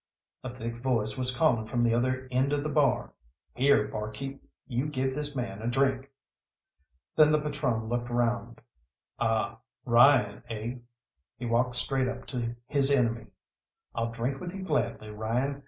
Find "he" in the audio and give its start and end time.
11.37-11.45